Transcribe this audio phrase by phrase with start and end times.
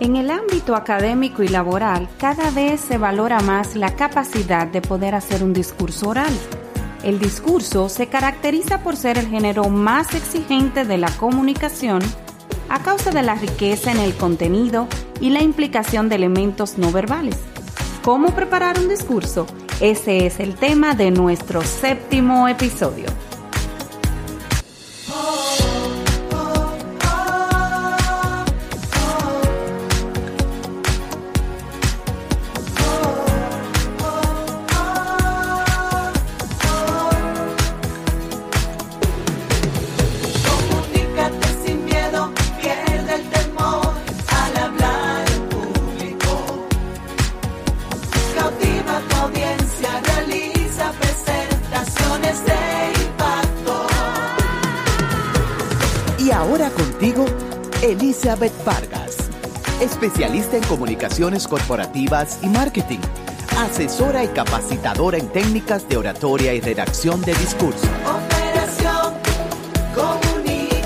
[0.00, 5.16] En el ámbito académico y laboral, cada vez se valora más la capacidad de poder
[5.16, 6.32] hacer un discurso oral.
[7.02, 12.00] El discurso se caracteriza por ser el género más exigente de la comunicación
[12.68, 14.86] a causa de la riqueza en el contenido
[15.20, 17.36] y la implicación de elementos no verbales.
[18.04, 19.46] ¿Cómo preparar un discurso?
[19.80, 23.06] Ese es el tema de nuestro séptimo episodio.
[57.82, 59.30] Elizabeth Vargas,
[59.80, 62.98] especialista en comunicaciones corporativas y marketing,
[63.56, 67.86] asesora y capacitadora en técnicas de oratoria y redacción de discurso.
[68.04, 69.14] Operación
[69.94, 70.82] Comunícate.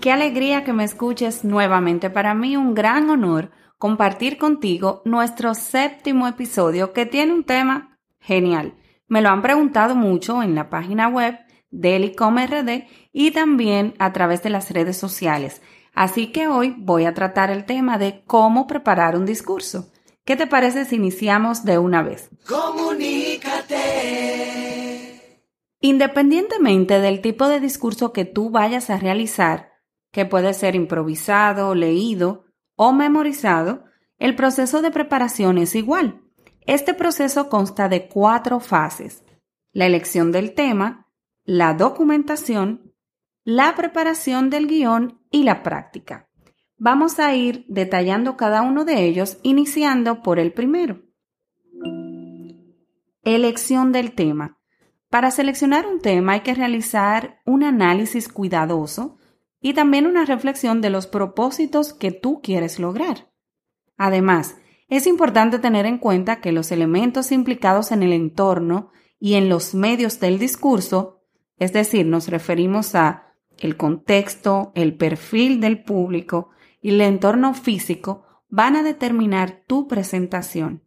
[0.00, 2.08] Qué alegría que me escuches nuevamente.
[2.08, 8.74] Para mí un gran honor compartir contigo nuestro séptimo episodio que tiene un tema genial.
[9.08, 11.38] Me lo han preguntado mucho en la página web
[11.70, 15.62] del RD y también a través de las redes sociales.
[15.94, 19.90] Así que hoy voy a tratar el tema de cómo preparar un discurso.
[20.24, 22.28] ¿Qué te parece si iniciamos de una vez?
[22.46, 23.76] Comunícate.
[25.80, 29.72] Independientemente del tipo de discurso que tú vayas a realizar,
[30.10, 32.44] que puede ser improvisado, leído
[32.74, 33.84] o memorizado,
[34.18, 36.22] el proceso de preparación es igual.
[36.62, 39.24] Este proceso consta de cuatro fases.
[39.72, 41.05] La elección del tema,
[41.46, 42.92] la documentación,
[43.44, 46.28] la preparación del guion y la práctica.
[46.76, 51.02] Vamos a ir detallando cada uno de ellos, iniciando por el primero.
[53.22, 54.58] Elección del tema.
[55.08, 59.18] Para seleccionar un tema hay que realizar un análisis cuidadoso
[59.60, 63.30] y también una reflexión de los propósitos que tú quieres lograr.
[63.96, 64.56] Además,
[64.88, 69.74] es importante tener en cuenta que los elementos implicados en el entorno y en los
[69.74, 71.15] medios del discurso
[71.58, 76.50] es decir, nos referimos a el contexto, el perfil del público
[76.82, 80.82] y el entorno físico van a determinar tu presentación.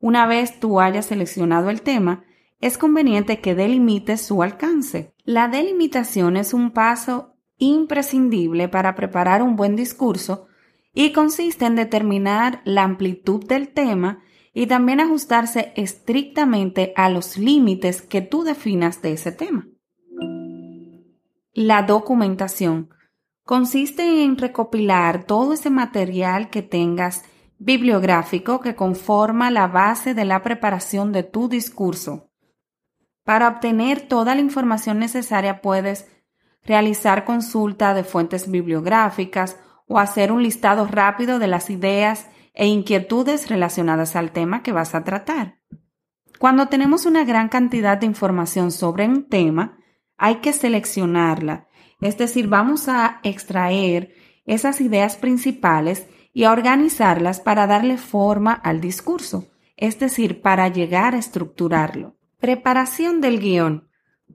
[0.00, 2.24] Una vez tú hayas seleccionado el tema,
[2.60, 5.14] es conveniente que delimites su alcance.
[5.24, 10.46] La delimitación es un paso imprescindible para preparar un buen discurso
[10.94, 14.22] y consiste en determinar la amplitud del tema
[14.54, 19.68] y también ajustarse estrictamente a los límites que tú definas de ese tema.
[21.60, 22.90] La documentación
[23.42, 27.24] consiste en recopilar todo ese material que tengas
[27.58, 32.30] bibliográfico que conforma la base de la preparación de tu discurso.
[33.24, 36.06] Para obtener toda la información necesaria puedes
[36.62, 39.56] realizar consulta de fuentes bibliográficas
[39.88, 44.94] o hacer un listado rápido de las ideas e inquietudes relacionadas al tema que vas
[44.94, 45.58] a tratar.
[46.38, 49.77] Cuando tenemos una gran cantidad de información sobre un tema,
[50.18, 51.68] hay que seleccionarla.
[52.00, 54.14] Es decir, vamos a extraer
[54.44, 61.14] esas ideas principales y a organizarlas para darle forma al discurso, es decir, para llegar
[61.14, 62.16] a estructurarlo.
[62.38, 63.88] Preparación del guion.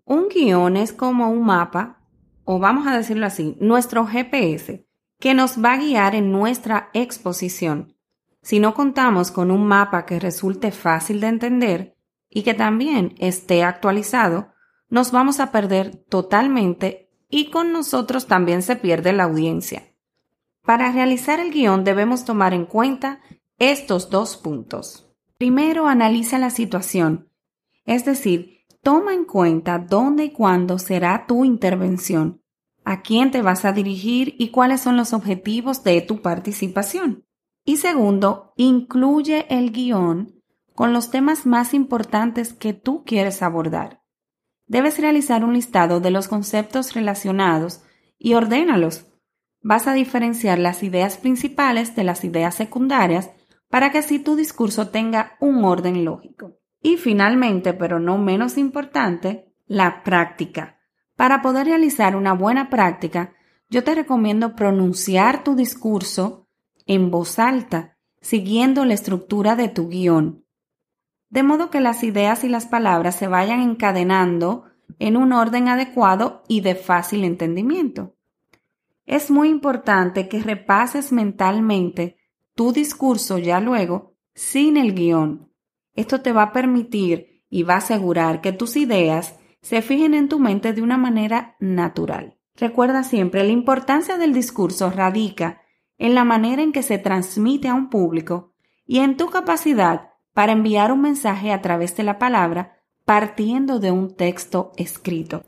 [0.06, 2.02] Un guion es como un mapa,
[2.44, 4.86] o vamos a decirlo así, nuestro GPS,
[5.20, 7.96] que nos va a guiar en nuestra exposición.
[8.42, 11.96] Si no contamos con un mapa que resulte fácil de entender
[12.30, 14.53] y que también esté actualizado,
[14.94, 19.92] nos vamos a perder totalmente y con nosotros también se pierde la audiencia.
[20.62, 23.20] Para realizar el guion debemos tomar en cuenta
[23.58, 25.12] estos dos puntos.
[25.40, 27.28] Primero, analiza la situación,
[27.86, 32.44] es decir, toma en cuenta dónde y cuándo será tu intervención,
[32.86, 37.26] a quién te vas a dirigir y cuáles son los objetivos de tu participación.
[37.66, 40.40] Y segundo, incluye el guion
[40.76, 44.03] con los temas más importantes que tú quieres abordar
[44.74, 47.84] debes realizar un listado de los conceptos relacionados
[48.18, 49.06] y ordénalos.
[49.62, 53.30] Vas a diferenciar las ideas principales de las ideas secundarias
[53.70, 56.58] para que así tu discurso tenga un orden lógico.
[56.82, 60.80] Y finalmente, pero no menos importante, la práctica.
[61.16, 63.36] Para poder realizar una buena práctica,
[63.70, 66.48] yo te recomiendo pronunciar tu discurso
[66.88, 70.43] en voz alta, siguiendo la estructura de tu guion
[71.34, 74.66] de modo que las ideas y las palabras se vayan encadenando
[75.00, 78.16] en un orden adecuado y de fácil entendimiento.
[79.08, 82.18] es muy importante que repases mentalmente
[82.54, 85.52] tu discurso ya luego sin el guion.
[85.96, 90.30] Esto te va a permitir y va a asegurar que tus ideas se fijen en
[90.30, 92.38] tu mente de una manera natural.
[92.56, 95.64] Recuerda siempre, la importancia del discurso radica
[95.98, 98.54] en la manera en que se transmite a un público
[98.86, 103.92] y en tu capacidad para enviar un mensaje a través de la palabra partiendo de
[103.92, 105.44] un texto escrito.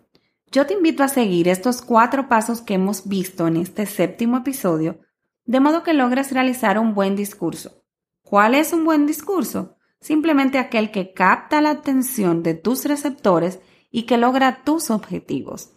[0.51, 4.99] Yo te invito a seguir estos cuatro pasos que hemos visto en este séptimo episodio,
[5.45, 7.83] de modo que logres realizar un buen discurso.
[8.23, 9.77] ¿Cuál es un buen discurso?
[9.99, 13.59] Simplemente aquel que capta la atención de tus receptores
[13.91, 15.71] y que logra tus objetivos.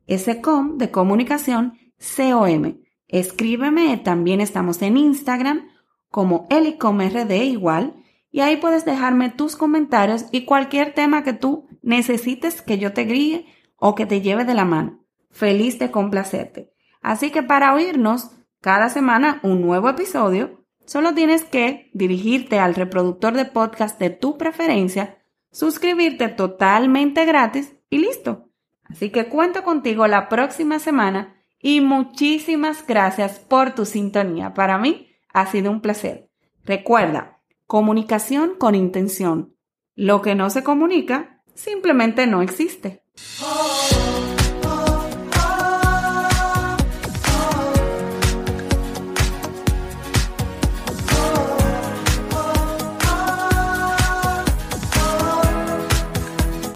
[0.07, 1.82] Ese com de comunicación
[2.17, 2.79] COM.
[3.09, 5.69] Escríbeme, también estamos en Instagram
[6.11, 7.95] como elicomrd igual
[8.31, 13.05] y ahí puedes dejarme tus comentarios y cualquier tema que tú necesites que yo te
[13.05, 13.47] guíe
[13.77, 15.05] o que te lleve de la mano.
[15.31, 16.73] Feliz de complacerte.
[17.03, 23.35] Así que para oírnos cada semana un nuevo episodio, solo tienes que dirigirte al reproductor
[23.35, 25.19] de podcast de tu preferencia,
[25.51, 28.49] suscribirte totalmente gratis y listo.
[28.85, 34.53] Así que cuento contigo la próxima semana y muchísimas gracias por tu sintonía.
[34.53, 36.29] Para mí ha sido un placer.
[36.65, 39.57] Recuerda, comunicación con intención.
[39.95, 43.05] Lo que no se comunica simplemente no existe.